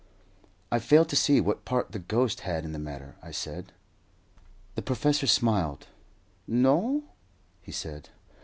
[0.71, 3.71] "I fail to see what part the ghost had in the matter," I said.
[4.73, 5.89] The professor smiled.
[6.47, 7.03] "No?"
[7.61, 8.09] he said.